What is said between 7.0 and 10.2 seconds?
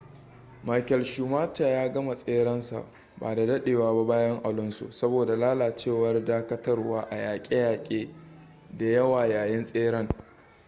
a yaƙe-yaƙe da yawa yayin tseren